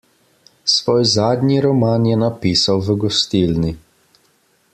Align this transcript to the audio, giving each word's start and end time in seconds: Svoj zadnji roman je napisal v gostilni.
Svoj 0.75 1.03
zadnji 1.11 1.59
roman 1.67 2.09
je 2.13 2.17
napisal 2.25 2.83
v 2.89 2.97
gostilni. 3.05 3.79